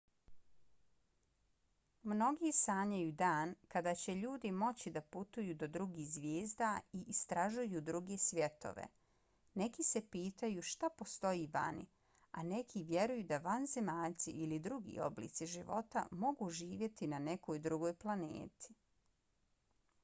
mnogi 2.11 2.49
sanjaju 2.59 3.09
dan 3.17 3.51
kada 3.73 3.91
će 4.03 4.15
ljudi 4.21 4.51
moći 4.61 4.91
da 4.95 5.01
putuju 5.15 5.57
do 5.63 5.67
drugih 5.75 6.07
zvijezda 6.13 6.69
i 6.99 7.01
istražuju 7.15 7.81
druge 7.89 8.17
svjetove. 8.23 8.85
neki 9.63 9.85
se 9.89 10.01
pitaju 10.15 10.63
šta 10.71 10.89
postoji 11.03 11.45
vani 11.57 11.85
a 12.31 12.45
neki 12.55 12.83
vjeruju 12.93 13.25
da 13.33 13.39
vanzemaljci 13.49 14.33
ili 14.47 14.59
drugi 14.69 14.95
oblici 15.11 15.49
života 15.57 16.07
mogu 16.25 16.49
živjeti 16.61 17.11
na 17.15 17.19
nekoj 17.31 17.59
drugoj 17.69 17.93
planeti 18.05 18.75